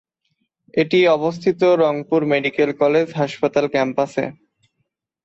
[0.73, 4.25] এটি অবস্থিত Rangpur medical college হাসপাতাল ক্যাম্পাসে।